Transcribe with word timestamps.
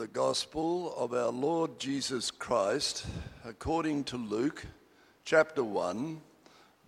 the 0.00 0.06
Gospel 0.06 0.94
of 0.96 1.12
our 1.12 1.28
Lord 1.28 1.78
Jesus 1.78 2.30
Christ 2.30 3.04
according 3.44 4.04
to 4.04 4.16
Luke 4.16 4.64
chapter 5.26 5.62
1, 5.62 6.18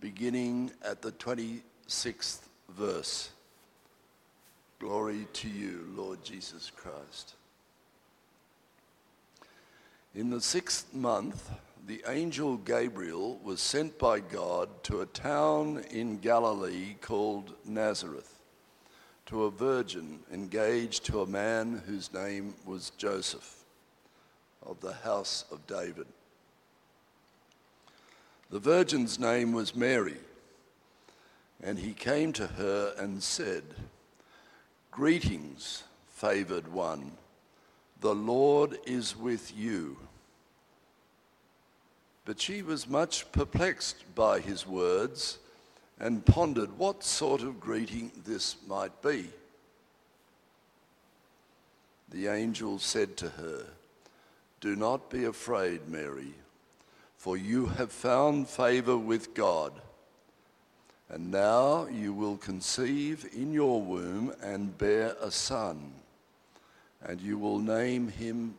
beginning 0.01 0.71
at 0.83 1.03
the 1.03 1.11
26th 1.11 2.39
verse. 2.69 3.29
Glory 4.79 5.27
to 5.33 5.47
you, 5.47 5.85
Lord 5.95 6.23
Jesus 6.23 6.71
Christ. 6.75 7.35
In 10.15 10.31
the 10.31 10.41
sixth 10.41 10.91
month, 10.91 11.51
the 11.85 12.01
angel 12.07 12.57
Gabriel 12.57 13.39
was 13.43 13.61
sent 13.61 13.99
by 13.99 14.21
God 14.21 14.69
to 14.85 15.01
a 15.01 15.05
town 15.05 15.83
in 15.91 16.17
Galilee 16.17 16.95
called 16.99 17.53
Nazareth 17.63 18.32
to 19.25 19.45
a 19.45 19.51
virgin 19.51 20.19
engaged 20.31 21.05
to 21.05 21.21
a 21.21 21.27
man 21.27 21.81
whose 21.85 22.13
name 22.13 22.53
was 22.65 22.91
Joseph 22.91 23.63
of 24.65 24.79
the 24.81 24.93
house 24.93 25.45
of 25.51 25.65
David. 25.67 26.07
The 28.49 28.59
virgin's 28.59 29.17
name 29.17 29.51
was 29.51 29.75
Mary, 29.75 30.17
and 31.61 31.79
he 31.79 31.93
came 31.93 32.33
to 32.33 32.47
her 32.47 32.93
and 32.97 33.23
said, 33.23 33.63
Greetings, 34.91 35.83
favored 36.07 36.71
one, 36.71 37.13
the 38.01 38.13
Lord 38.13 38.77
is 38.85 39.17
with 39.17 39.55
you. 39.57 39.97
But 42.25 42.39
she 42.39 42.61
was 42.61 42.87
much 42.87 43.31
perplexed 43.31 44.03
by 44.13 44.39
his 44.39 44.67
words 44.67 45.39
and 45.99 46.25
pondered 46.25 46.77
what 46.77 47.03
sort 47.03 47.41
of 47.41 47.59
greeting 47.59 48.11
this 48.25 48.57
might 48.67 49.01
be. 49.01 49.27
The 52.11 52.27
angel 52.27 52.79
said 52.79 53.17
to 53.17 53.29
her, 53.29 53.65
Do 54.61 54.75
not 54.75 55.09
be 55.09 55.25
afraid, 55.25 55.87
Mary, 55.87 56.33
for 57.17 57.37
you 57.37 57.67
have 57.67 57.91
found 57.91 58.47
favor 58.47 58.97
with 58.97 59.33
God. 59.33 59.73
And 61.09 61.31
now 61.31 61.87
you 61.87 62.13
will 62.13 62.37
conceive 62.37 63.25
in 63.33 63.53
your 63.53 63.81
womb 63.81 64.33
and 64.41 64.77
bear 64.77 65.15
a 65.21 65.31
son, 65.31 65.93
and 67.03 67.21
you 67.21 67.37
will 67.37 67.59
name 67.59 68.07
him 68.07 68.55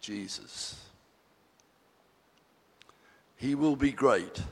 Jesus. 0.00 0.84
He 3.36 3.54
will 3.54 3.76
be 3.76 3.92
great 3.92 4.42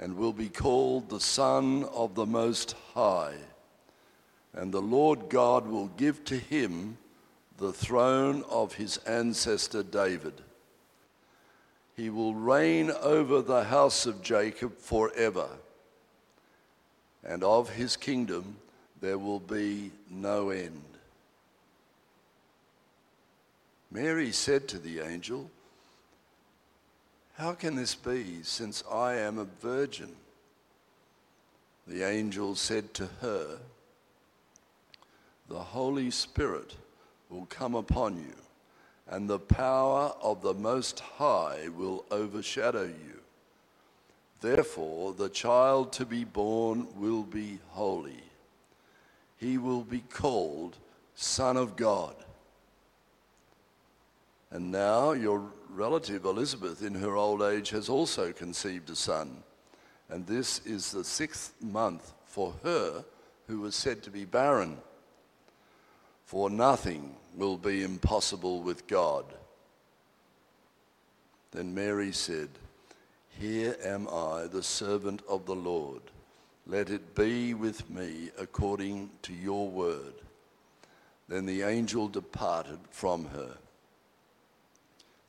and 0.00 0.16
will 0.16 0.32
be 0.32 0.48
called 0.48 1.08
the 1.08 1.20
Son 1.20 1.84
of 1.92 2.14
the 2.14 2.24
Most 2.24 2.74
High. 2.94 3.34
And 4.54 4.72
the 4.72 4.80
Lord 4.80 5.28
God 5.28 5.68
will 5.68 5.88
give 5.88 6.24
to 6.24 6.38
him 6.38 6.96
the 7.58 7.72
throne 7.72 8.42
of 8.48 8.74
his 8.74 8.96
ancestor 9.06 9.82
David. 9.82 10.32
He 11.96 12.08
will 12.08 12.34
reign 12.34 12.90
over 13.02 13.42
the 13.42 13.64
house 13.64 14.06
of 14.06 14.22
Jacob 14.22 14.78
forever, 14.78 15.48
and 17.22 17.44
of 17.44 17.68
his 17.68 17.98
kingdom 17.98 18.56
there 19.02 19.18
will 19.18 19.40
be 19.40 19.90
no 20.10 20.48
end. 20.48 20.82
Mary 23.90 24.32
said 24.32 24.66
to 24.68 24.78
the 24.78 25.00
angel, 25.00 25.50
how 27.40 27.54
can 27.54 27.74
this 27.74 27.94
be, 27.94 28.42
since 28.42 28.84
I 28.92 29.14
am 29.14 29.38
a 29.38 29.46
virgin? 29.62 30.10
The 31.86 32.06
angel 32.06 32.54
said 32.54 32.92
to 32.94 33.08
her, 33.22 33.56
The 35.48 35.58
Holy 35.58 36.10
Spirit 36.10 36.76
will 37.30 37.46
come 37.46 37.74
upon 37.74 38.18
you, 38.18 38.34
and 39.08 39.26
the 39.26 39.38
power 39.38 40.12
of 40.20 40.42
the 40.42 40.52
Most 40.52 41.00
High 41.00 41.68
will 41.74 42.04
overshadow 42.10 42.84
you. 42.84 43.20
Therefore, 44.42 45.14
the 45.14 45.30
child 45.30 45.94
to 45.94 46.04
be 46.04 46.24
born 46.24 46.88
will 46.94 47.22
be 47.22 47.58
holy. 47.70 48.22
He 49.38 49.56
will 49.56 49.82
be 49.82 50.02
called 50.12 50.76
Son 51.14 51.56
of 51.56 51.74
God. 51.76 52.14
And 54.50 54.72
now 54.72 55.12
your 55.12 55.52
relative 55.68 56.24
Elizabeth, 56.24 56.82
in 56.82 56.94
her 56.94 57.16
old 57.16 57.42
age, 57.42 57.70
has 57.70 57.88
also 57.88 58.32
conceived 58.32 58.90
a 58.90 58.96
son. 58.96 59.42
And 60.08 60.26
this 60.26 60.60
is 60.66 60.90
the 60.90 61.04
sixth 61.04 61.54
month 61.62 62.12
for 62.24 62.54
her 62.64 63.04
who 63.46 63.60
was 63.60 63.74
said 63.74 64.02
to 64.02 64.10
be 64.10 64.24
barren. 64.24 64.78
For 66.24 66.50
nothing 66.50 67.14
will 67.36 67.56
be 67.56 67.84
impossible 67.84 68.62
with 68.62 68.86
God. 68.88 69.24
Then 71.52 71.74
Mary 71.74 72.12
said, 72.12 72.48
Here 73.38 73.76
am 73.84 74.08
I, 74.08 74.46
the 74.46 74.62
servant 74.62 75.22
of 75.28 75.46
the 75.46 75.54
Lord. 75.54 76.02
Let 76.66 76.90
it 76.90 77.14
be 77.14 77.54
with 77.54 77.88
me 77.90 78.30
according 78.38 79.10
to 79.22 79.32
your 79.32 79.68
word. 79.68 80.14
Then 81.28 81.46
the 81.46 81.62
angel 81.62 82.08
departed 82.08 82.78
from 82.90 83.24
her. 83.26 83.56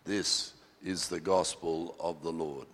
This 0.03 0.53
is 0.83 1.07
the 1.07 1.19
gospel 1.19 1.95
of 1.99 2.23
the 2.23 2.31
Lord. 2.31 2.65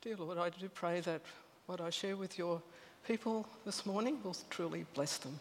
Dear 0.00 0.16
Lord, 0.16 0.38
I 0.38 0.48
do 0.48 0.68
pray 0.68 1.00
that 1.00 1.20
what 1.66 1.80
I 1.80 1.90
share 1.90 2.16
with 2.16 2.36
your 2.36 2.60
people 3.06 3.46
this 3.64 3.86
morning 3.86 4.18
will 4.24 4.36
truly 4.50 4.84
bless 4.94 5.18
them. 5.18 5.38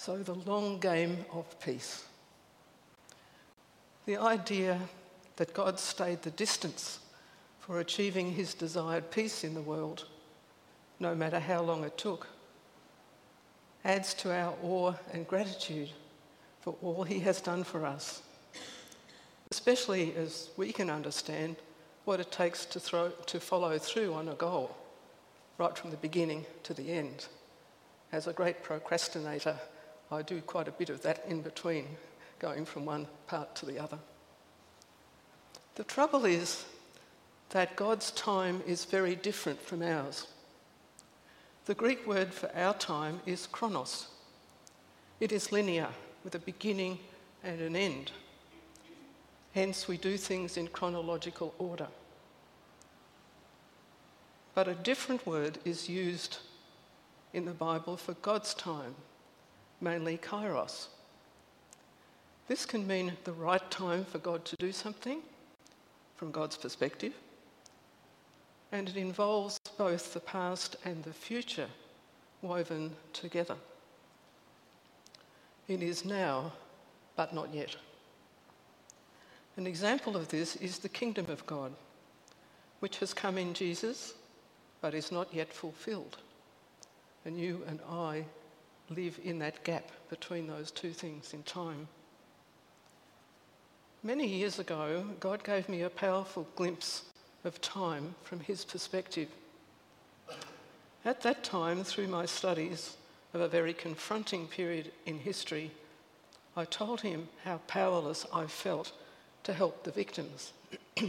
So, 0.00 0.16
the 0.16 0.32
long 0.32 0.78
game 0.80 1.26
of 1.30 1.60
peace. 1.60 2.06
The 4.06 4.16
idea 4.16 4.80
that 5.36 5.52
God 5.52 5.78
stayed 5.78 6.22
the 6.22 6.30
distance 6.30 7.00
for 7.58 7.80
achieving 7.80 8.32
his 8.32 8.54
desired 8.54 9.10
peace 9.10 9.44
in 9.44 9.52
the 9.52 9.60
world, 9.60 10.06
no 11.00 11.14
matter 11.14 11.38
how 11.38 11.60
long 11.60 11.84
it 11.84 11.98
took, 11.98 12.28
adds 13.84 14.14
to 14.14 14.34
our 14.34 14.54
awe 14.62 14.94
and 15.12 15.28
gratitude 15.28 15.90
for 16.62 16.74
all 16.80 17.04
he 17.04 17.18
has 17.18 17.42
done 17.42 17.62
for 17.62 17.84
us, 17.84 18.22
especially 19.50 20.14
as 20.16 20.48
we 20.56 20.72
can 20.72 20.88
understand 20.88 21.56
what 22.06 22.20
it 22.20 22.32
takes 22.32 22.64
to, 22.64 22.80
throw, 22.80 23.10
to 23.26 23.38
follow 23.38 23.76
through 23.76 24.14
on 24.14 24.30
a 24.30 24.34
goal, 24.34 24.74
right 25.58 25.76
from 25.76 25.90
the 25.90 25.98
beginning 25.98 26.46
to 26.62 26.72
the 26.72 26.90
end. 26.90 27.26
As 28.12 28.26
a 28.26 28.32
great 28.32 28.62
procrastinator, 28.62 29.58
I 30.12 30.22
do 30.22 30.40
quite 30.40 30.68
a 30.68 30.72
bit 30.72 30.90
of 30.90 31.02
that 31.02 31.24
in 31.28 31.40
between, 31.42 31.86
going 32.38 32.64
from 32.64 32.84
one 32.84 33.06
part 33.26 33.54
to 33.56 33.66
the 33.66 33.78
other. 33.78 33.98
The 35.76 35.84
trouble 35.84 36.24
is 36.24 36.64
that 37.50 37.76
God's 37.76 38.10
time 38.12 38.62
is 38.66 38.84
very 38.84 39.14
different 39.14 39.60
from 39.60 39.82
ours. 39.82 40.26
The 41.66 41.74
Greek 41.74 42.06
word 42.06 42.32
for 42.32 42.50
our 42.56 42.74
time 42.74 43.20
is 43.26 43.46
chronos. 43.46 44.08
It 45.20 45.32
is 45.32 45.52
linear, 45.52 45.88
with 46.24 46.34
a 46.34 46.40
beginning 46.40 46.98
and 47.44 47.60
an 47.60 47.76
end. 47.76 48.10
Hence, 49.52 49.88
we 49.88 49.96
do 49.96 50.16
things 50.16 50.56
in 50.56 50.68
chronological 50.68 51.54
order. 51.58 51.88
But 54.54 54.68
a 54.68 54.74
different 54.74 55.26
word 55.26 55.58
is 55.64 55.88
used 55.88 56.38
in 57.32 57.44
the 57.44 57.52
Bible 57.52 57.96
for 57.96 58.14
God's 58.14 58.54
time, 58.54 58.94
mainly 59.80 60.18
kairos. 60.18 60.88
This 62.48 62.66
can 62.66 62.86
mean 62.86 63.12
the 63.24 63.32
right 63.32 63.70
time 63.70 64.04
for 64.04 64.18
God 64.18 64.44
to 64.46 64.56
do 64.56 64.72
something 64.72 65.20
from 66.16 66.30
God's 66.30 66.56
perspective, 66.56 67.14
and 68.72 68.88
it 68.88 68.96
involves 68.96 69.58
both 69.78 70.12
the 70.12 70.20
past 70.20 70.76
and 70.84 71.02
the 71.04 71.12
future 71.12 71.68
woven 72.42 72.94
together. 73.12 73.56
It 75.68 75.82
is 75.82 76.04
now, 76.04 76.52
but 77.16 77.32
not 77.32 77.54
yet. 77.54 77.76
An 79.56 79.66
example 79.66 80.16
of 80.16 80.28
this 80.28 80.56
is 80.56 80.78
the 80.78 80.88
kingdom 80.88 81.26
of 81.30 81.46
God, 81.46 81.72
which 82.80 82.98
has 82.98 83.14
come 83.14 83.38
in 83.38 83.54
Jesus, 83.54 84.14
but 84.80 84.94
is 84.94 85.12
not 85.12 85.32
yet 85.32 85.52
fulfilled. 85.52 86.16
And 87.24 87.38
you 87.38 87.62
and 87.68 87.80
I 87.88 88.24
live 88.90 89.18
in 89.24 89.38
that 89.38 89.62
gap 89.64 89.90
between 90.08 90.46
those 90.46 90.70
two 90.70 90.92
things 90.92 91.32
in 91.32 91.42
time. 91.44 91.88
Many 94.02 94.26
years 94.26 94.58
ago, 94.58 95.04
God 95.20 95.44
gave 95.44 95.68
me 95.68 95.82
a 95.82 95.90
powerful 95.90 96.46
glimpse 96.56 97.02
of 97.44 97.60
time 97.60 98.14
from 98.22 98.40
His 98.40 98.64
perspective. 98.64 99.28
At 101.04 101.22
that 101.22 101.44
time, 101.44 101.84
through 101.84 102.08
my 102.08 102.26
studies 102.26 102.96
of 103.32 103.40
a 103.40 103.48
very 103.48 103.72
confronting 103.72 104.46
period 104.46 104.92
in 105.06 105.18
history, 105.18 105.70
I 106.56 106.64
told 106.64 107.00
him 107.00 107.28
how 107.44 107.60
powerless 107.68 108.26
I 108.34 108.46
felt 108.46 108.92
to 109.44 109.52
help 109.52 109.84
the 109.84 109.90
victims, 109.90 110.52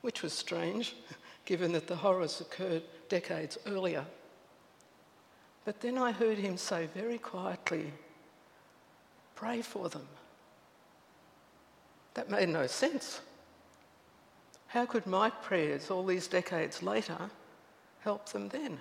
which 0.00 0.22
was 0.22 0.32
strange 0.32 0.94
given 1.44 1.72
that 1.72 1.88
the 1.88 1.96
horrors 1.96 2.40
occurred 2.40 2.82
decades 3.08 3.58
earlier. 3.66 4.04
But 5.64 5.80
then 5.80 5.96
I 5.98 6.12
heard 6.12 6.38
him 6.38 6.56
say 6.56 6.86
very 6.86 7.18
quietly, 7.18 7.92
Pray 9.34 9.62
for 9.62 9.88
them. 9.88 10.06
That 12.14 12.30
made 12.30 12.48
no 12.48 12.66
sense. 12.66 13.20
How 14.68 14.86
could 14.86 15.06
my 15.06 15.30
prayers 15.30 15.90
all 15.90 16.04
these 16.04 16.28
decades 16.28 16.82
later 16.82 17.30
help 18.00 18.28
them 18.28 18.48
then? 18.48 18.78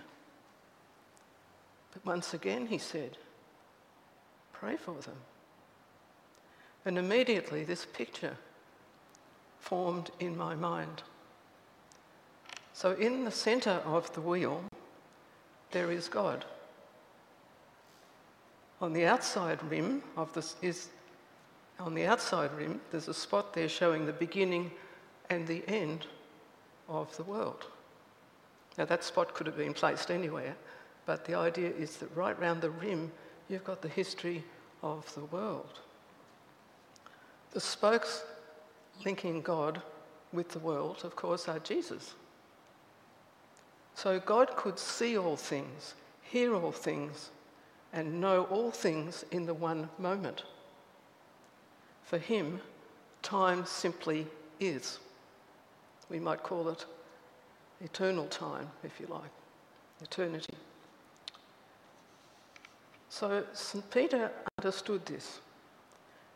But 1.94 2.06
once 2.06 2.34
again, 2.34 2.68
he 2.68 2.78
said, 2.78 3.18
Pray 4.54 4.78
for 4.78 4.96
them. 5.02 5.18
And 6.86 6.98
immediately 6.98 7.64
this 7.64 7.86
picture 7.86 8.38
formed 9.60 10.12
in 10.20 10.38
my 10.38 10.56
mind. 10.56 11.04
So, 12.74 12.94
in 12.94 13.26
the 13.26 13.32
centre 13.32 13.82
of 13.86 14.12
the 14.14 14.22
wheel, 14.22 14.64
there 15.72 15.92
is 15.92 16.08
God. 16.08 16.46
On 18.82 18.94
the 18.94 19.06
outside 19.06 19.62
rim 19.70 20.02
of 20.18 20.34
this 20.34 20.56
is 20.62 20.90
on 21.80 21.94
the 21.94 22.06
outside 22.06 22.52
rim, 22.54 22.82
there's 22.90 23.08
a 23.08 23.14
spot 23.14 23.54
there 23.54 23.70
showing 23.70 24.06
the 24.06 24.14
beginning 24.14 24.72
and 25.30 25.48
the 25.48 25.64
end 25.68 26.08
of 26.90 27.16
the 27.16 27.24
world. 27.24 27.66
Now 28.78 28.86
that 28.86 29.04
spot 29.04 29.34
could 29.34 29.48
have 29.48 29.58
been 29.58 29.74
placed 29.74 30.10
anywhere, 30.10 30.56
but 31.06 31.26
the 31.26 31.36
idea 31.36 31.70
is 31.70 31.98
that 31.98 32.16
right 32.16 32.40
round 32.40 32.62
the 32.62 32.70
rim 32.70 33.12
you've 33.50 33.64
got 33.64 33.82
the 33.82 33.88
history 33.88 34.44
of 34.82 35.14
the 35.14 35.26
world. 35.26 35.80
The 37.52 37.60
spokes 37.60 38.24
linking 39.06 39.42
God 39.42 39.82
with 40.32 40.50
the 40.50 40.60
world, 40.60 41.02
of 41.04 41.16
course, 41.16 41.48
are 41.48 41.60
Jesus. 41.60 42.14
So 43.94 44.20
God 44.20 44.56
could 44.56 44.80
see 44.80 45.18
all 45.18 45.36
things, 45.36 45.96
hear 46.22 46.56
all 46.56 46.72
things, 46.72 47.30
and 47.94 48.22
know 48.22 48.44
all 48.46 48.72
things 48.72 49.26
in 49.32 49.46
the 49.46 49.54
one 49.54 49.90
moment. 49.98 50.44
For 52.04 52.18
him, 52.18 52.62
time 53.22 53.66
simply 53.66 54.28
is. 54.60 55.00
We 56.10 56.20
might 56.20 56.44
call 56.44 56.70
it 56.70 56.86
eternal 57.84 58.26
time, 58.28 58.68
if 58.84 59.00
you 59.00 59.08
like, 59.08 59.32
eternity. 60.02 60.54
So 63.10 63.44
St. 63.54 63.90
Peter 63.92 64.32
understood 64.58 65.06
this. 65.06 65.40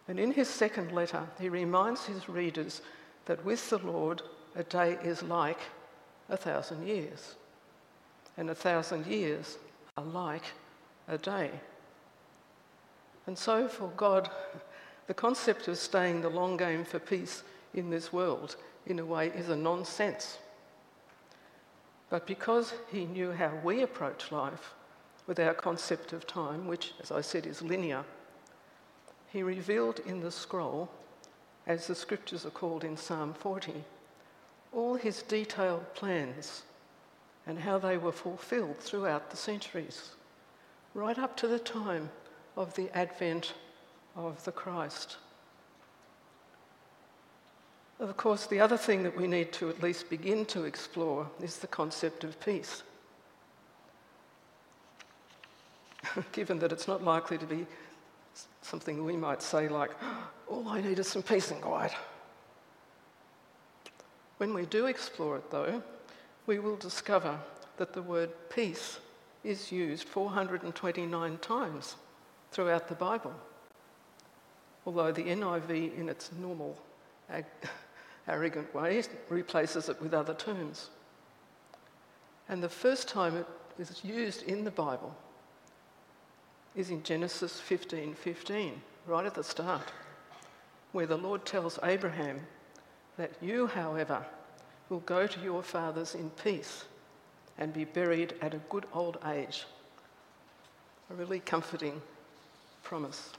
And 0.08 0.20
in 0.20 0.32
his 0.32 0.50
second 0.50 0.92
letter, 0.92 1.24
he 1.40 1.50
reminds 1.50 2.06
his 2.06 2.30
readers 2.30 2.82
that 3.26 3.44
with 3.44 3.70
the 3.70 3.80
Lord, 3.80 4.22
a 4.56 4.64
day 4.64 4.98
is 5.04 5.24
like 5.24 5.60
a 6.30 6.38
thousand 6.38 6.88
years, 6.88 7.36
and 8.38 8.50
a 8.50 8.56
thousand 8.56 9.08
years 9.08 9.58
are 9.98 10.04
like 10.04 10.44
a 11.08 11.18
day. 11.18 11.52
And 13.28 13.38
so, 13.38 13.68
for 13.68 13.88
God, 13.98 14.30
the 15.08 15.14
concept 15.14 15.68
of 15.68 15.78
staying 15.78 16.22
the 16.22 16.30
long 16.30 16.58
game 16.58 16.84
for 16.84 17.00
peace 17.00 17.44
in 17.74 17.90
this 17.90 18.14
world, 18.14 18.56
in 18.86 19.00
a 19.00 19.06
way, 19.06 19.28
is 19.28 19.50
a 19.50 19.56
nonsense. 19.56 20.38
But 22.10 22.28
because 22.28 22.74
he 22.92 23.06
knew 23.06 23.32
how 23.32 23.52
we 23.64 23.82
approach 23.82 24.32
life 24.32 24.74
with 25.28 25.40
our 25.40 25.54
concept 25.54 26.14
of 26.14 26.28
time, 26.28 26.68
which, 26.68 26.94
as 27.02 27.12
I 27.12 27.22
said, 27.22 27.46
is 27.46 27.62
linear, 27.62 28.04
he 29.32 29.44
revealed 29.44 30.00
in 30.06 30.22
the 30.22 30.32
scroll, 30.32 30.90
as 31.68 31.88
the 31.88 31.96
scriptures 31.96 32.46
are 32.46 32.52
called 32.52 32.84
in 32.84 32.96
Psalm 32.96 33.34
40, 33.34 33.74
all 34.72 34.96
his 34.96 35.24
detailed 35.24 35.94
plans 35.96 36.64
and 37.48 37.60
how 37.60 37.78
they 37.78 37.98
were 37.98 38.12
fulfilled 38.12 38.78
throughout 38.78 39.32
the 39.32 39.38
centuries, 39.38 40.12
right 40.96 41.20
up 41.20 41.38
to 41.38 41.48
the 41.48 41.60
time 41.60 42.10
of 42.56 42.74
the 42.76 42.90
advent 42.98 43.54
of 44.16 44.44
the 44.46 44.52
Christ. 44.52 45.18
Of 48.00 48.18
course, 48.18 48.48
the 48.48 48.62
other 48.62 48.78
thing 48.78 49.04
that 49.04 49.16
we 49.16 49.28
need 49.28 49.54
to 49.54 49.70
at 49.70 49.84
least 49.84 50.10
begin 50.10 50.46
to 50.48 50.64
explore 50.64 51.30
is 51.42 51.58
the 51.58 51.68
concept 51.68 52.24
of 52.24 52.40
peace. 52.40 52.82
Given 56.32 56.60
that 56.60 56.72
it's 56.72 56.88
not 56.88 57.04
likely 57.04 57.38
to 57.38 57.46
be 57.46 57.68
something 58.62 59.04
we 59.04 59.18
might 59.18 59.42
say, 59.42 59.68
like, 59.68 59.92
oh, 60.02 60.30
all 60.48 60.68
I 60.70 60.82
need 60.82 61.00
is 61.00 61.08
some 61.08 61.24
peace 61.24 61.52
and 61.52 61.62
quiet. 61.62 61.92
When 64.38 64.54
we 64.54 64.66
do 64.66 64.86
explore 64.86 65.38
it, 65.38 65.52
though, 65.52 65.84
we 66.48 66.60
will 66.60 66.78
discover 66.78 67.38
that 67.78 67.94
the 67.94 68.02
word 68.02 68.30
peace 68.50 69.00
is 69.46 69.72
used 69.72 70.08
429 70.08 71.38
times 71.38 71.96
throughout 72.52 72.88
the 72.88 72.96
Bible. 72.96 73.34
Although 74.86 75.12
the 75.12 75.24
NIV, 75.24 75.98
in 75.98 76.10
its 76.10 76.32
normal 76.40 76.78
ag- 77.30 77.46
arrogant 78.28 78.74
way, 78.74 79.04
replaces 79.30 79.88
it 79.90 80.02
with 80.02 80.14
other 80.14 80.34
terms. 80.34 80.90
And 82.50 82.62
the 82.62 82.70
first 82.70 83.08
time 83.08 83.36
it 83.36 83.48
is 83.80 84.04
used 84.04 84.44
in 84.44 84.64
the 84.64 84.72
Bible 84.72 85.16
is 86.76 86.90
in 86.90 87.04
Genesis 87.04 87.60
15 87.60 88.14
15, 88.14 88.82
right 89.08 89.26
at 89.26 89.34
the 89.34 89.44
start, 89.44 89.92
where 90.92 91.08
the 91.08 91.18
Lord 91.18 91.46
tells 91.46 91.80
Abraham 91.84 92.42
that 93.18 93.32
you, 93.42 93.68
however, 93.68 94.26
will 94.90 95.00
go 95.02 95.26
to 95.26 95.40
your 95.40 95.64
fathers 95.64 96.16
in 96.16 96.30
peace 96.32 96.86
and 97.58 97.74
be 97.74 97.86
buried 97.86 98.34
at 98.42 98.54
a 98.54 98.62
good 98.70 98.86
old 98.94 99.18
age. 99.26 99.66
A 101.10 101.14
really 101.14 101.40
comforting 101.40 102.02
promise. 102.84 103.32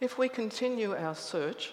If 0.00 0.18
we 0.18 0.28
continue 0.28 0.94
our 0.94 1.14
search, 1.14 1.72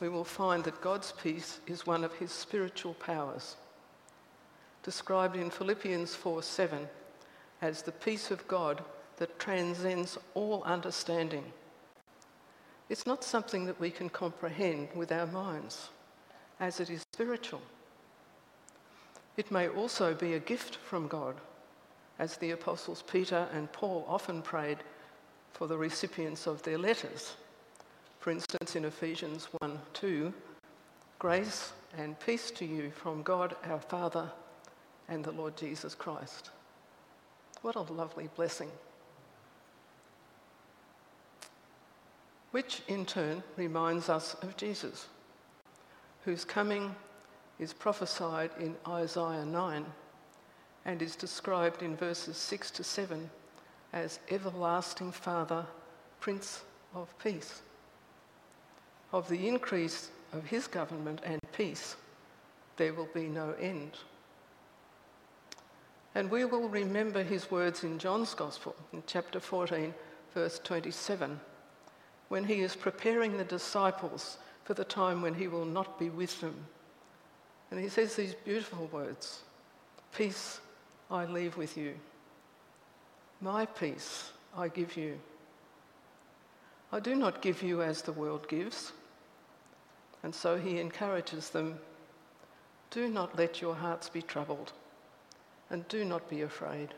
we 0.00 0.08
will 0.08 0.24
find 0.24 0.64
that 0.64 0.80
God's 0.80 1.12
peace 1.12 1.60
is 1.66 1.86
one 1.86 2.04
of 2.04 2.12
his 2.14 2.30
spiritual 2.30 2.94
powers, 2.94 3.56
described 4.82 5.36
in 5.36 5.50
Philippians 5.50 6.14
4 6.14 6.42
7 6.42 6.88
as 7.60 7.82
the 7.82 7.92
peace 7.92 8.30
of 8.30 8.46
God 8.48 8.82
that 9.18 9.38
transcends 9.38 10.18
all 10.34 10.62
understanding. 10.64 11.44
It's 12.88 13.06
not 13.06 13.24
something 13.24 13.66
that 13.66 13.80
we 13.80 13.90
can 13.90 14.08
comprehend 14.08 14.88
with 14.94 15.12
our 15.12 15.26
minds, 15.26 15.88
as 16.58 16.80
it 16.80 16.90
is 16.90 17.04
spiritual. 17.14 17.62
It 19.36 19.50
may 19.50 19.68
also 19.68 20.14
be 20.14 20.34
a 20.34 20.40
gift 20.40 20.76
from 20.76 21.08
God, 21.08 21.36
as 22.18 22.36
the 22.36 22.50
apostles 22.50 23.02
Peter 23.10 23.48
and 23.52 23.72
Paul 23.72 24.04
often 24.06 24.42
prayed 24.42 24.78
for 25.52 25.66
the 25.66 25.76
recipients 25.76 26.46
of 26.46 26.62
their 26.62 26.78
letters. 26.78 27.34
For 28.20 28.30
instance, 28.30 28.76
in 28.76 28.84
Ephesians 28.84 29.48
1 29.60 29.78
2, 29.94 30.32
grace 31.18 31.72
and 31.96 32.18
peace 32.20 32.50
to 32.52 32.64
you 32.64 32.90
from 32.90 33.22
God 33.22 33.56
our 33.64 33.80
Father 33.80 34.30
and 35.08 35.24
the 35.24 35.32
Lord 35.32 35.56
Jesus 35.56 35.94
Christ. 35.94 36.50
What 37.62 37.76
a 37.76 37.80
lovely 37.80 38.28
blessing. 38.36 38.70
Which 42.50 42.82
in 42.86 43.06
turn 43.06 43.42
reminds 43.56 44.08
us 44.08 44.34
of 44.42 44.56
Jesus, 44.56 45.06
whose 46.24 46.44
coming 46.44 46.94
is 47.62 47.72
prophesied 47.72 48.50
in 48.58 48.74
Isaiah 48.88 49.44
9 49.44 49.86
and 50.84 51.00
is 51.00 51.14
described 51.14 51.80
in 51.82 51.94
verses 51.94 52.36
6 52.36 52.72
to 52.72 52.82
7 52.82 53.30
as 53.92 54.18
Everlasting 54.30 55.12
Father, 55.12 55.64
Prince 56.18 56.62
of 56.92 57.16
Peace. 57.20 57.62
Of 59.12 59.28
the 59.28 59.46
increase 59.46 60.10
of 60.32 60.44
his 60.44 60.66
government 60.66 61.20
and 61.24 61.38
peace, 61.52 61.94
there 62.78 62.94
will 62.94 63.08
be 63.14 63.28
no 63.28 63.52
end. 63.60 63.92
And 66.16 66.28
we 66.32 66.44
will 66.44 66.68
remember 66.68 67.22
his 67.22 67.48
words 67.48 67.84
in 67.84 68.00
John's 68.00 68.34
Gospel, 68.34 68.74
in 68.92 69.04
chapter 69.06 69.38
14, 69.38 69.94
verse 70.34 70.58
27, 70.64 71.38
when 72.28 72.42
he 72.42 72.60
is 72.60 72.74
preparing 72.74 73.36
the 73.36 73.44
disciples 73.44 74.38
for 74.64 74.74
the 74.74 74.84
time 74.84 75.22
when 75.22 75.34
he 75.34 75.46
will 75.46 75.64
not 75.64 75.96
be 75.96 76.10
with 76.10 76.40
them. 76.40 76.66
And 77.72 77.80
he 77.80 77.88
says 77.88 78.14
these 78.14 78.34
beautiful 78.34 78.86
words 78.92 79.40
Peace 80.14 80.60
I 81.10 81.24
leave 81.24 81.56
with 81.56 81.74
you, 81.78 81.94
my 83.40 83.64
peace 83.64 84.30
I 84.54 84.68
give 84.68 84.94
you. 84.94 85.18
I 86.92 87.00
do 87.00 87.14
not 87.14 87.40
give 87.40 87.62
you 87.62 87.80
as 87.80 88.02
the 88.02 88.12
world 88.12 88.46
gives. 88.46 88.92
And 90.22 90.34
so 90.34 90.58
he 90.58 90.78
encourages 90.78 91.48
them 91.48 91.78
do 92.90 93.08
not 93.08 93.38
let 93.38 93.62
your 93.62 93.74
hearts 93.74 94.10
be 94.10 94.20
troubled 94.20 94.72
and 95.70 95.88
do 95.88 96.04
not 96.04 96.28
be 96.28 96.42
afraid. 96.42 96.92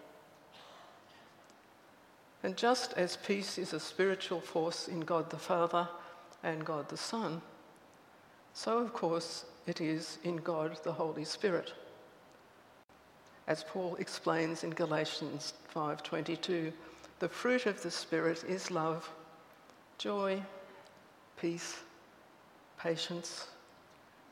And 2.43 2.57
just 2.57 2.95
as 2.95 3.17
peace 3.17 3.59
is 3.59 3.73
a 3.73 3.79
spiritual 3.79 4.41
force 4.41 4.89
in 4.89 5.01
God 5.01 5.31
the 5.31 5.39
Father 5.39 5.89
and 6.43 6.65
God 6.65 6.89
the 6.89 6.97
Son, 6.97 7.41
so 8.55 8.79
of 8.79 8.93
course 8.93 9.45
it 9.67 9.81
is 9.81 10.19
in 10.25 10.37
God 10.37 10.79
the 10.85 10.93
Holy 10.93 11.25
Spirit. 11.25 11.73
As 13.47 13.65
Paul 13.65 13.97
explains 13.97 14.65
in 14.65 14.71
Galatians 14.71 15.55
5:22, 15.75 16.73
the 17.19 17.29
fruit 17.29 17.67
of 17.67 17.83
the 17.83 17.91
spirit 17.91 18.45
is 18.45 18.71
love, 18.71 19.11
joy, 19.99 20.43
peace, 21.37 21.83
patience, 22.79 23.49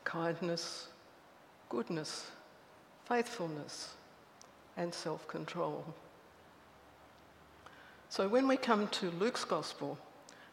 kindness, 0.03 0.87
goodness, 1.69 2.31
faithfulness, 3.05 3.93
and 4.77 4.93
self 4.93 5.27
control. 5.27 5.93
So 8.09 8.27
when 8.27 8.47
we 8.47 8.57
come 8.57 8.87
to 8.89 9.09
Luke's 9.11 9.43
Gospel, 9.43 9.97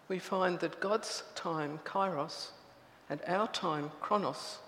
we 0.09 0.19
find 0.19 0.59
that 0.61 0.81
God's 0.81 1.25
time, 1.35 1.79
kairos, 1.85 2.53
and 3.09 3.21
our 3.27 3.49
time, 3.49 3.91
chronos, 4.01 4.59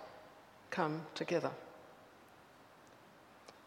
come 0.73 1.03
together. 1.15 1.53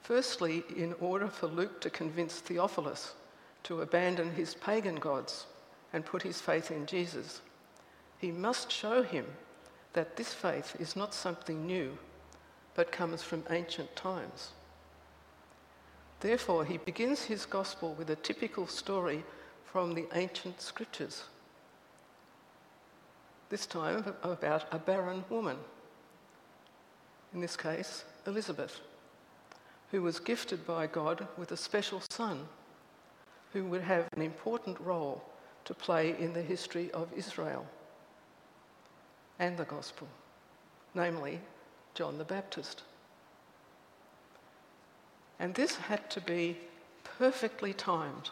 Firstly, 0.01 0.63
in 0.75 0.93
order 0.99 1.29
for 1.29 1.47
Luke 1.47 1.79
to 1.81 1.89
convince 1.89 2.39
Theophilus 2.39 3.13
to 3.63 3.81
abandon 3.81 4.33
his 4.33 4.55
pagan 4.55 4.95
gods 4.95 5.45
and 5.93 6.05
put 6.05 6.21
his 6.21 6.41
faith 6.41 6.69
in 6.69 6.85
Jesus, 6.85 7.41
he 8.17 8.31
must 8.31 8.71
show 8.71 9.01
him 9.01 9.25
that 9.93 10.17
this 10.17 10.33
faith 10.33 10.75
is 10.79 10.95
not 10.95 11.13
something 11.13 11.65
new, 11.65 11.97
but 12.75 12.91
comes 12.91 13.23
from 13.23 13.43
ancient 13.49 13.95
times. 13.95 14.51
Therefore, 16.19 16.65
he 16.65 16.77
begins 16.77 17.23
his 17.23 17.45
gospel 17.45 17.93
with 17.97 18.09
a 18.09 18.15
typical 18.15 18.67
story 18.67 19.23
from 19.63 19.93
the 19.93 20.07
ancient 20.13 20.61
scriptures. 20.61 21.23
This 23.49 23.65
time 23.65 24.15
about 24.23 24.65
a 24.71 24.79
barren 24.79 25.23
woman, 25.29 25.57
in 27.35 27.41
this 27.41 27.57
case, 27.57 28.05
Elizabeth, 28.25 28.79
who 29.91 30.01
was 30.01 30.19
gifted 30.19 30.65
by 30.65 30.87
God 30.87 31.27
with 31.37 31.51
a 31.51 31.57
special 31.57 32.01
son 32.09 32.47
who 33.51 33.65
would 33.65 33.81
have 33.81 34.07
an 34.15 34.21
important 34.21 34.79
role 34.79 35.21
to 35.65 35.73
play 35.73 36.15
in 36.17 36.31
the 36.31 36.41
history 36.41 36.89
of 36.91 37.09
Israel 37.13 37.67
and 39.37 39.57
the 39.57 39.65
gospel, 39.65 40.07
namely 40.93 41.41
John 41.93 42.17
the 42.17 42.23
Baptist. 42.23 42.83
And 45.37 45.53
this 45.53 45.75
had 45.75 46.09
to 46.11 46.21
be 46.21 46.57
perfectly 47.03 47.73
timed 47.73 48.29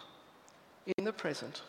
in 0.97 1.03
the 1.03 1.11
present 1.11 1.61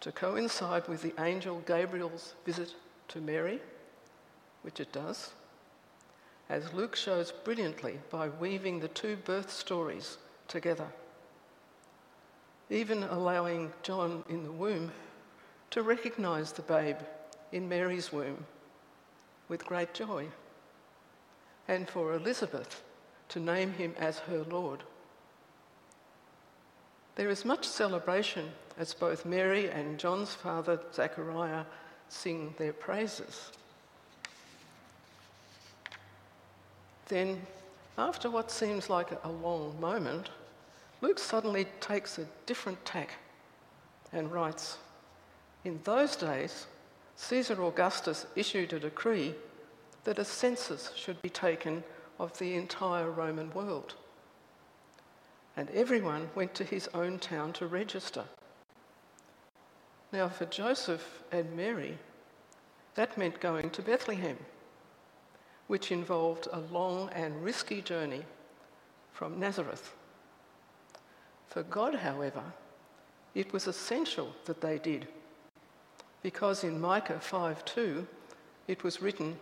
to 0.00 0.12
coincide 0.12 0.86
with 0.86 1.02
the 1.02 1.14
angel 1.20 1.60
Gabriel's 1.66 2.34
visit 2.46 2.74
to 3.08 3.20
Mary, 3.20 3.60
which 4.62 4.78
it 4.78 4.92
does, 4.92 5.32
as 6.52 6.74
Luke 6.74 6.94
shows 6.94 7.32
brilliantly 7.32 7.98
by 8.10 8.28
weaving 8.28 8.78
the 8.78 8.88
two 8.88 9.16
birth 9.16 9.50
stories 9.50 10.18
together, 10.48 10.86
even 12.68 13.04
allowing 13.04 13.72
John 13.82 14.22
in 14.28 14.42
the 14.44 14.52
womb 14.52 14.92
to 15.70 15.82
recognize 15.82 16.52
the 16.52 16.60
babe 16.60 16.98
in 17.52 17.70
Mary's 17.70 18.12
womb 18.12 18.44
with 19.48 19.64
great 19.64 19.94
joy, 19.94 20.26
and 21.68 21.88
for 21.88 22.12
Elizabeth 22.12 22.82
to 23.30 23.40
name 23.40 23.72
him 23.72 23.94
as 23.98 24.18
her 24.18 24.44
Lord. 24.50 24.82
There 27.14 27.30
is 27.30 27.46
much 27.46 27.66
celebration 27.66 28.50
as 28.76 28.92
both 28.92 29.24
Mary 29.24 29.70
and 29.70 29.98
John's 29.98 30.34
father, 30.34 30.78
Zechariah, 30.92 31.64
sing 32.10 32.54
their 32.58 32.74
praises. 32.74 33.52
Then, 37.12 37.46
after 37.98 38.30
what 38.30 38.50
seems 38.50 38.88
like 38.88 39.10
a 39.22 39.28
long 39.28 39.78
moment, 39.78 40.30
Luke 41.02 41.18
suddenly 41.18 41.66
takes 41.78 42.16
a 42.16 42.26
different 42.46 42.82
tack 42.86 43.10
and 44.14 44.32
writes 44.32 44.78
In 45.62 45.78
those 45.84 46.16
days, 46.16 46.66
Caesar 47.16 47.62
Augustus 47.62 48.24
issued 48.34 48.72
a 48.72 48.80
decree 48.80 49.34
that 50.04 50.18
a 50.18 50.24
census 50.24 50.90
should 50.96 51.20
be 51.20 51.28
taken 51.28 51.84
of 52.18 52.38
the 52.38 52.54
entire 52.54 53.10
Roman 53.10 53.52
world. 53.52 53.92
And 55.54 55.68
everyone 55.72 56.30
went 56.34 56.54
to 56.54 56.64
his 56.64 56.88
own 56.94 57.18
town 57.18 57.52
to 57.52 57.66
register. 57.66 58.24
Now, 60.12 60.30
for 60.30 60.46
Joseph 60.46 61.22
and 61.30 61.54
Mary, 61.54 61.98
that 62.94 63.18
meant 63.18 63.38
going 63.38 63.68
to 63.68 63.82
Bethlehem, 63.82 64.38
which 65.66 65.92
involved 65.92 66.48
a 66.52 66.60
long 66.60 67.08
and 67.10 67.42
risky 67.44 67.80
journey 67.80 68.24
from 69.12 69.38
Nazareth. 69.38 69.94
For 71.48 71.62
God, 71.62 71.94
however, 71.96 72.42
it 73.34 73.52
was 73.52 73.66
essential 73.66 74.34
that 74.44 74.60
they 74.60 74.78
did, 74.78 75.08
because 76.22 76.64
in 76.64 76.80
Micah 76.80 77.20
5:2 77.20 78.06
it 78.68 78.84
was 78.84 79.02
written, 79.02 79.38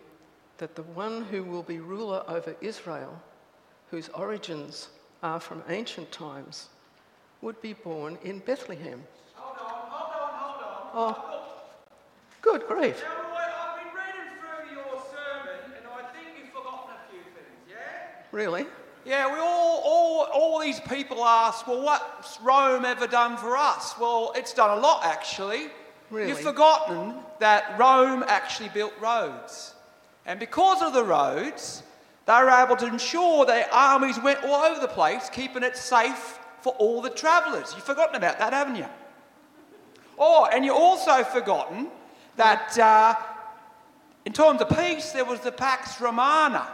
that 0.57 0.75
the 0.75 0.83
one 0.83 1.23
who 1.25 1.43
will 1.43 1.63
be 1.63 1.79
ruler 1.79 2.23
over 2.27 2.55
Israel, 2.61 3.21
whose 3.89 4.09
origins 4.09 4.89
are 5.23 5.39
from 5.39 5.63
ancient 5.69 6.11
times, 6.11 6.69
would 7.41 7.59
be 7.61 7.73
born 7.73 8.17
in 8.23 8.39
Bethlehem. 8.39 9.03
Hold 9.35 9.57
on, 9.57 9.65
hold 9.89 10.13
on, 10.13 10.33
hold 10.39 10.63
on. 10.63 11.15
Oh, 11.15 11.43
good 12.41 12.67
grief. 12.67 13.01
Now, 13.03 13.29
Roy, 13.31 13.41
I've 13.41 13.75
been 13.81 13.93
reading 13.93 14.29
through 14.37 14.75
your 14.77 15.01
sermon 15.09 15.73
and 15.77 15.87
I 15.87 16.03
think 16.13 16.27
you've 16.37 16.53
forgotten 16.53 16.93
a 16.93 17.11
few 17.11 17.23
things, 17.33 17.57
yeah? 17.67 18.20
Really? 18.31 18.65
Yeah, 19.03 19.33
we 19.33 19.39
all, 19.39 19.81
all, 19.83 20.27
all 20.33 20.59
these 20.59 20.79
people 20.79 21.23
ask, 21.25 21.65
well, 21.67 21.81
what's 21.81 22.39
Rome 22.41 22.85
ever 22.85 23.07
done 23.07 23.35
for 23.35 23.57
us? 23.57 23.95
Well, 23.99 24.31
it's 24.35 24.53
done 24.53 24.77
a 24.77 24.81
lot, 24.81 25.03
actually. 25.03 25.69
Really? 26.11 26.29
You've 26.29 26.41
forgotten 26.41 27.15
that 27.39 27.75
Rome 27.79 28.23
actually 28.27 28.69
built 28.69 28.93
roads. 28.99 29.73
And 30.25 30.39
because 30.39 30.81
of 30.83 30.93
the 30.93 31.03
roads, 31.03 31.83
they 32.27 32.33
were 32.33 32.49
able 32.51 32.75
to 32.75 32.85
ensure 32.85 33.45
their 33.45 33.67
armies 33.73 34.19
went 34.21 34.43
all 34.43 34.63
over 34.63 34.79
the 34.79 34.87
place, 34.87 35.29
keeping 35.29 35.63
it 35.63 35.75
safe 35.75 36.37
for 36.61 36.73
all 36.73 37.01
the 37.01 37.09
travellers. 37.09 37.73
You've 37.73 37.83
forgotten 37.83 38.15
about 38.15 38.37
that, 38.37 38.53
haven't 38.53 38.75
you? 38.75 38.85
Oh, 40.19 40.47
and 40.53 40.63
you've 40.63 40.75
also 40.75 41.23
forgotten 41.23 41.87
that 42.35 42.77
uh, 42.77 43.15
in 44.25 44.33
times 44.33 44.61
of 44.61 44.69
peace, 44.69 45.11
there 45.11 45.25
was 45.25 45.39
the 45.39 45.51
Pax 45.51 45.99
Romana. 45.99 46.67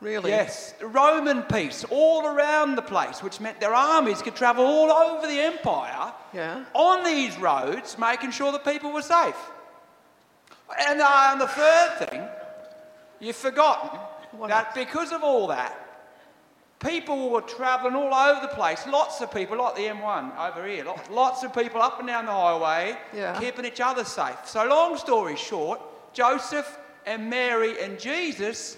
Really? 0.00 0.30
Yes, 0.30 0.72
Roman 0.80 1.42
peace 1.42 1.84
all 1.90 2.24
around 2.26 2.74
the 2.76 2.82
place, 2.82 3.22
which 3.22 3.38
meant 3.38 3.60
their 3.60 3.74
armies 3.74 4.22
could 4.22 4.34
travel 4.34 4.64
all 4.64 4.90
over 4.90 5.26
the 5.26 5.38
empire 5.40 6.12
Yeah. 6.32 6.64
on 6.72 7.04
these 7.04 7.36
roads, 7.38 7.98
making 7.98 8.30
sure 8.30 8.50
the 8.50 8.58
people 8.60 8.92
were 8.92 9.02
safe. 9.02 9.36
And, 10.86 11.00
uh, 11.02 11.28
and 11.32 11.40
the 11.40 11.48
third 11.48 12.08
thing, 12.08 12.28
you've 13.18 13.36
forgotten 13.36 13.98
What 14.32 14.48
that 14.48 14.74
because 14.74 15.12
of 15.12 15.22
all 15.22 15.48
that, 15.48 15.76
people 16.78 17.28
were 17.28 17.42
travelling 17.42 17.94
all 17.94 18.14
over 18.14 18.40
the 18.40 18.54
place. 18.54 18.86
Lots 18.86 19.20
of 19.20 19.30
people, 19.34 19.58
like 19.58 19.74
the 19.74 19.86
M1 19.88 20.32
over 20.38 20.66
here, 20.66 20.84
lo- 20.84 20.98
lots 21.10 21.42
of 21.42 21.52
people 21.52 21.82
up 21.82 21.98
and 21.98 22.08
down 22.08 22.24
the 22.24 22.32
highway, 22.32 22.96
Yeah. 23.12 23.38
keeping 23.38 23.66
each 23.66 23.80
other 23.82 24.04
safe. 24.04 24.38
So, 24.46 24.64
long 24.64 24.96
story 24.96 25.36
short, 25.36 25.78
Joseph 26.14 26.78
and 27.04 27.28
Mary 27.28 27.82
and 27.82 27.98
Jesus 27.98 28.76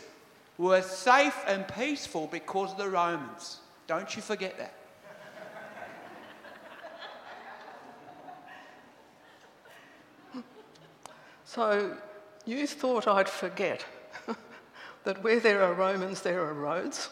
were 0.62 0.82
safe 0.82 1.36
and 1.46 1.66
peaceful 1.66 2.28
because 2.28 2.72
of 2.72 2.78
the 2.78 2.88
Romans. 2.88 3.58
Don't 3.86 4.14
you 4.14 4.22
forget 4.22 4.56
that. 4.58 4.74
So 11.44 11.94
you 12.46 12.66
thought 12.66 13.06
I'd 13.06 13.28
forget 13.28 13.84
that 15.04 15.22
where 15.22 15.38
there 15.38 15.62
are 15.62 15.74
Romans, 15.74 16.22
there 16.22 16.40
are 16.40 16.54
roads? 16.54 17.10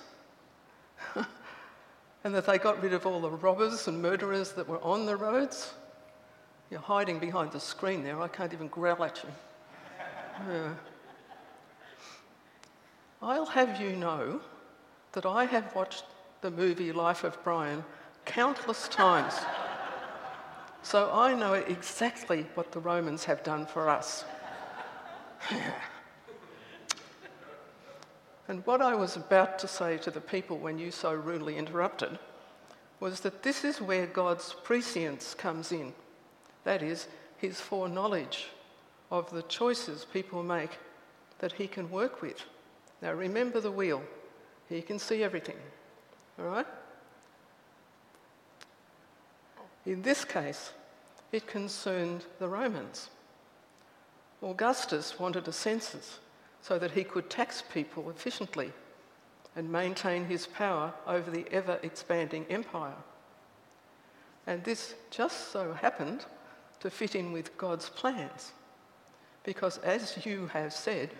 and 2.24 2.34
that 2.34 2.46
they 2.46 2.56
got 2.56 2.82
rid 2.82 2.94
of 2.94 3.04
all 3.04 3.20
the 3.20 3.30
robbers 3.30 3.86
and 3.86 4.00
murderers 4.00 4.52
that 4.52 4.66
were 4.66 4.82
on 4.82 5.04
the 5.04 5.16
roads? 5.16 5.74
You're 6.70 6.80
hiding 6.80 7.18
behind 7.18 7.52
the 7.52 7.60
screen 7.60 8.04
there. 8.04 8.20
I 8.22 8.28
can't 8.28 8.54
even 8.54 8.68
growl 8.68 9.04
at 9.04 9.22
you. 9.24 9.30
Yeah. 10.48 10.72
I'll 13.22 13.46
have 13.46 13.80
you 13.80 13.96
know 13.96 14.40
that 15.12 15.26
I 15.26 15.44
have 15.44 15.74
watched 15.74 16.04
the 16.40 16.50
movie 16.50 16.92
Life 16.92 17.24
of 17.24 17.42
Brian 17.44 17.84
countless 18.24 18.88
times. 18.88 19.34
So 20.82 21.10
I 21.12 21.34
know 21.34 21.54
exactly 21.54 22.46
what 22.54 22.72
the 22.72 22.80
Romans 22.80 23.24
have 23.24 23.42
done 23.42 23.66
for 23.66 23.88
us. 23.88 24.24
And 28.50 28.66
what 28.66 28.82
I 28.82 28.96
was 28.96 29.14
about 29.14 29.60
to 29.60 29.68
say 29.68 29.96
to 29.98 30.10
the 30.10 30.20
people 30.20 30.58
when 30.58 30.76
you 30.76 30.90
so 30.90 31.14
rudely 31.14 31.56
interrupted 31.56 32.18
was 32.98 33.20
that 33.20 33.44
this 33.44 33.64
is 33.64 33.80
where 33.80 34.08
God's 34.08 34.56
prescience 34.64 35.34
comes 35.34 35.70
in. 35.70 35.92
That 36.64 36.82
is, 36.82 37.06
his 37.36 37.60
foreknowledge 37.60 38.48
of 39.08 39.30
the 39.30 39.42
choices 39.42 40.04
people 40.04 40.42
make 40.42 40.80
that 41.38 41.52
he 41.52 41.68
can 41.68 41.92
work 41.92 42.22
with. 42.22 42.44
Now 43.02 43.12
remember 43.12 43.60
the 43.60 43.70
wheel. 43.70 44.02
He 44.68 44.82
can 44.82 44.98
see 44.98 45.22
everything. 45.22 45.56
All 46.38 46.46
right? 46.46 46.66
In 49.86 50.02
this 50.02 50.24
case, 50.24 50.72
it 51.32 51.46
concerned 51.46 52.24
the 52.38 52.48
Romans. 52.48 53.10
Augustus 54.42 55.18
wanted 55.18 55.48
a 55.48 55.52
census 55.52 56.18
so 56.62 56.78
that 56.78 56.92
he 56.92 57.04
could 57.04 57.30
tax 57.30 57.62
people 57.72 58.10
efficiently 58.10 58.72
and 59.56 59.70
maintain 59.70 60.24
his 60.24 60.46
power 60.46 60.92
over 61.06 61.30
the 61.30 61.46
ever 61.50 61.78
expanding 61.82 62.46
empire. 62.48 62.94
And 64.46 64.62
this 64.64 64.94
just 65.10 65.50
so 65.50 65.72
happened 65.72 66.24
to 66.80 66.90
fit 66.90 67.14
in 67.14 67.32
with 67.32 67.56
God's 67.58 67.88
plans, 67.88 68.52
because 69.44 69.78
as 69.78 70.24
you 70.24 70.46
have 70.48 70.72
said, 70.72 71.10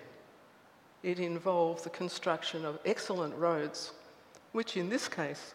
it 1.03 1.19
involved 1.19 1.85
the 1.85 1.91
construction 1.91 2.65
of 2.65 2.79
excellent 2.85 3.35
roads, 3.37 3.93
which 4.53 4.77
in 4.77 4.89
this 4.89 5.09
case 5.09 5.55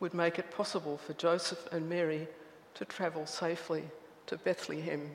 would 0.00 0.14
make 0.14 0.38
it 0.38 0.50
possible 0.50 0.96
for 0.98 1.12
Joseph 1.14 1.68
and 1.72 1.88
Mary 1.88 2.26
to 2.74 2.84
travel 2.84 3.26
safely 3.26 3.84
to 4.26 4.36
Bethlehem 4.38 5.10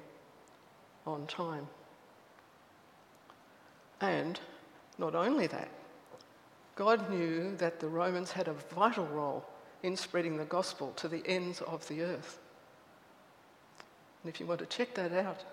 on 1.06 1.26
time. 1.28 1.68
And 4.02 4.40
not 4.98 5.16
only 5.16 5.48
that, 5.48 5.70
God 6.76 7.10
knew 7.10 7.56
that 7.58 7.80
the 7.80 7.88
Romans 7.88 8.32
had 8.32 8.48
a 8.48 8.54
vital 8.54 9.06
role 9.08 9.46
in 9.84 9.96
spreading 9.96 10.38
the 10.38 10.46
gospel 10.46 10.92
to 10.98 11.08
the 11.08 11.24
ends 11.26 11.62
of 11.62 11.88
the 11.88 12.02
earth. 12.02 12.40
And 14.24 14.34
if 14.34 14.40
you 14.40 14.46
want 14.46 14.60
to 14.60 14.66
check 14.66 14.94
that 14.96 15.14
out, 15.14 15.44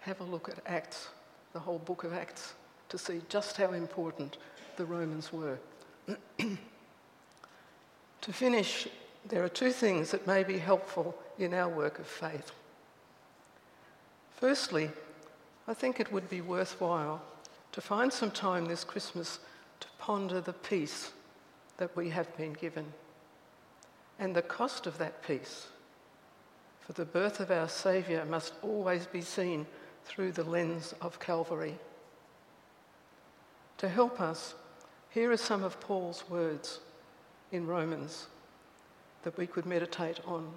have 0.00 0.20
a 0.20 0.24
look 0.24 0.48
at 0.48 0.58
Acts, 0.66 1.08
the 1.52 1.58
whole 1.58 1.78
book 1.78 2.04
of 2.04 2.12
Acts, 2.12 2.54
to 2.90 2.98
see 2.98 3.22
just 3.28 3.56
how 3.56 3.72
important 3.72 4.36
the 4.76 4.84
Romans 4.84 5.32
were. 5.32 5.58
to 8.20 8.32
finish, 8.32 8.86
there 9.26 9.42
are 9.42 9.48
two 9.48 9.72
things 9.72 10.10
that 10.10 10.26
may 10.26 10.44
be 10.44 10.58
helpful 10.58 11.16
in 11.38 11.54
our 11.54 11.68
work 11.68 11.98
of 11.98 12.06
faith. 12.06 12.52
Firstly, 14.36 14.90
I 15.66 15.74
think 15.74 16.00
it 16.00 16.12
would 16.12 16.28
be 16.28 16.40
worthwhile 16.40 17.22
to 17.72 17.80
find 17.80 18.12
some 18.12 18.30
time 18.30 18.66
this 18.66 18.84
Christmas 18.84 19.38
to 19.80 19.86
ponder 19.98 20.40
the 20.40 20.52
peace 20.52 21.12
that 21.76 21.94
we 21.96 22.10
have 22.10 22.36
been 22.36 22.52
given 22.52 22.92
and 24.18 24.34
the 24.34 24.42
cost 24.42 24.86
of 24.86 24.98
that 24.98 25.22
peace. 25.22 25.68
For 26.80 26.92
the 26.92 27.04
birth 27.04 27.40
of 27.40 27.50
our 27.50 27.68
Saviour 27.68 28.24
must 28.24 28.52
always 28.62 29.06
be 29.06 29.22
seen 29.22 29.66
through 30.04 30.32
the 30.32 30.44
lens 30.44 30.94
of 31.00 31.20
Calvary. 31.20 31.78
To 33.80 33.88
help 33.88 34.20
us, 34.20 34.54
here 35.08 35.32
are 35.32 35.38
some 35.38 35.64
of 35.64 35.80
Paul's 35.80 36.28
words 36.28 36.80
in 37.50 37.66
Romans 37.66 38.26
that 39.22 39.38
we 39.38 39.46
could 39.46 39.64
meditate 39.64 40.20
on. 40.26 40.52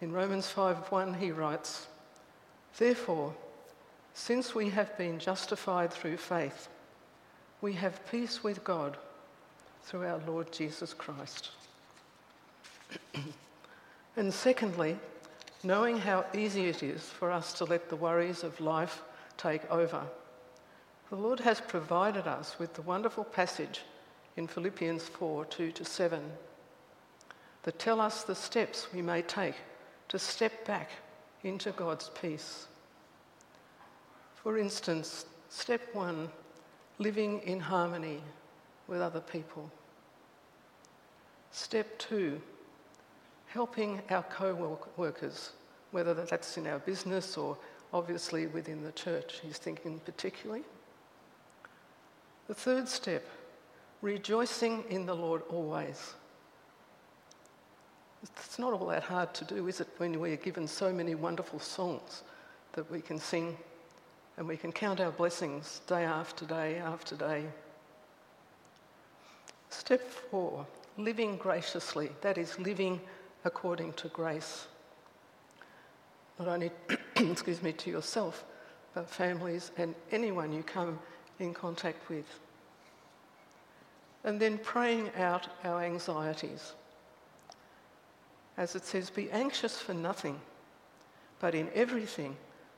In 0.00 0.12
Romans 0.12 0.46
5:1 0.46 1.16
he 1.16 1.32
writes, 1.32 1.88
Therefore, 2.78 3.34
since 4.14 4.54
we 4.54 4.68
have 4.68 4.96
been 4.96 5.18
justified 5.18 5.92
through 5.92 6.18
faith, 6.18 6.68
we 7.60 7.72
have 7.72 8.06
peace 8.08 8.44
with 8.44 8.62
God 8.62 8.96
through 9.82 10.06
our 10.06 10.18
Lord 10.18 10.52
Jesus 10.52 10.94
Christ. 10.94 11.50
and 14.16 14.32
secondly, 14.32 14.96
knowing 15.64 15.98
how 15.98 16.24
easy 16.34 16.68
it 16.68 16.84
is 16.84 17.02
for 17.02 17.32
us 17.32 17.52
to 17.54 17.64
let 17.64 17.88
the 17.88 17.96
worries 17.96 18.44
of 18.44 18.60
life 18.60 19.02
take 19.36 19.68
over, 19.72 20.06
the 21.10 21.16
Lord 21.16 21.40
has 21.40 21.60
provided 21.60 22.28
us 22.28 22.56
with 22.58 22.74
the 22.74 22.82
wonderful 22.82 23.24
passage 23.24 23.80
in 24.36 24.46
Philippians 24.46 25.02
4 25.02 25.44
2 25.44 25.72
to 25.72 25.84
7 25.84 26.22
that 27.64 27.78
tell 27.80 28.00
us 28.00 28.22
the 28.22 28.34
steps 28.34 28.86
we 28.94 29.02
may 29.02 29.20
take 29.20 29.56
to 30.08 30.18
step 30.18 30.64
back 30.64 30.90
into 31.42 31.72
God's 31.72 32.10
peace. 32.20 32.66
For 34.36 34.56
instance, 34.56 35.26
step 35.48 35.82
one, 35.92 36.30
living 36.98 37.40
in 37.40 37.58
harmony 37.58 38.22
with 38.86 39.00
other 39.00 39.20
people. 39.20 39.68
Step 41.50 41.98
two, 41.98 42.40
helping 43.46 44.00
our 44.10 44.22
co 44.22 44.78
workers, 44.96 45.50
whether 45.90 46.14
that's 46.14 46.56
in 46.56 46.68
our 46.68 46.78
business 46.78 47.36
or 47.36 47.58
obviously 47.92 48.46
within 48.46 48.84
the 48.84 48.92
church, 48.92 49.40
he's 49.42 49.58
thinking 49.58 50.00
particularly. 50.04 50.62
The 52.50 52.56
third 52.56 52.88
step, 52.88 53.24
rejoicing 54.02 54.82
in 54.90 55.06
the 55.06 55.14
Lord 55.14 55.42
always. 55.50 56.14
It's 58.24 58.58
not 58.58 58.72
all 58.72 58.88
that 58.88 59.04
hard 59.04 59.32
to 59.34 59.44
do, 59.44 59.68
is 59.68 59.80
it, 59.80 59.86
when 59.98 60.18
we're 60.18 60.34
given 60.34 60.66
so 60.66 60.92
many 60.92 61.14
wonderful 61.14 61.60
songs 61.60 62.24
that 62.72 62.90
we 62.90 63.02
can 63.02 63.20
sing 63.20 63.56
and 64.36 64.48
we 64.48 64.56
can 64.56 64.72
count 64.72 64.98
our 64.98 65.12
blessings 65.12 65.80
day 65.86 66.02
after 66.02 66.44
day 66.44 66.78
after 66.78 67.14
day. 67.14 67.44
Step 69.68 70.00
four, 70.10 70.66
living 70.98 71.36
graciously, 71.36 72.10
that 72.20 72.36
is, 72.36 72.58
living 72.58 73.00
according 73.44 73.92
to 73.92 74.08
grace. 74.08 74.66
Not 76.36 76.48
only, 76.48 76.72
excuse 77.16 77.62
me, 77.62 77.72
to 77.74 77.90
yourself, 77.90 78.44
but 78.92 79.08
families 79.08 79.70
and 79.76 79.94
anyone 80.10 80.52
you 80.52 80.64
come 80.64 80.98
in 81.40 81.54
contact 81.54 82.08
with. 82.08 82.26
And 84.22 84.38
then 84.38 84.58
praying 84.58 85.10
out 85.16 85.48
our 85.64 85.82
anxieties. 85.82 86.74
As 88.56 88.74
it 88.74 88.84
says, 88.84 89.08
be 89.08 89.30
anxious 89.30 89.80
for 89.80 89.94
nothing, 89.94 90.38
but 91.40 91.54
in 91.54 91.68
everything, 91.74 92.36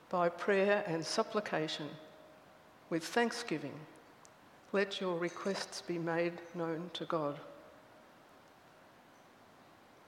by 0.08 0.28
prayer 0.28 0.84
and 0.86 1.04
supplication, 1.04 1.88
with 2.90 3.02
thanksgiving, 3.02 3.74
let 4.72 5.00
your 5.00 5.18
requests 5.18 5.82
be 5.82 5.98
made 5.98 6.34
known 6.54 6.90
to 6.94 7.04
God. 7.04 7.38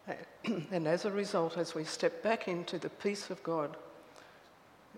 And 0.70 0.86
as 0.86 1.06
a 1.06 1.10
result, 1.10 1.56
as 1.56 1.74
we 1.74 1.84
step 1.84 2.22
back 2.22 2.48
into 2.48 2.78
the 2.78 2.90
peace 2.90 3.30
of 3.30 3.42
God, 3.42 3.74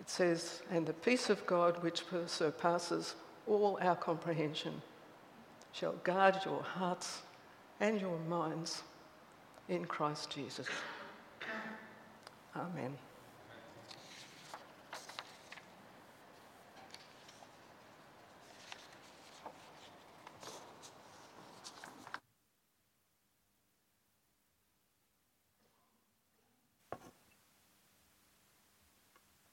it 0.01 0.11
says, 0.11 0.63
and 0.71 0.85
the 0.85 0.93
peace 0.93 1.31
of 1.31 1.47
God, 1.47 1.83
which 1.83 2.03
surpasses 2.27 3.15
all 3.47 3.79
our 3.81 3.97
comprehension, 3.97 4.81
shall 5.73 5.93
guard 6.05 6.37
your 6.45 6.63
hearts 6.63 7.23
and 7.81 8.01
your 8.01 8.19
minds 8.29 8.83
in 9.69 9.85
Christ 9.85 10.31
Jesus. 10.31 10.67
Amen. 12.57 12.97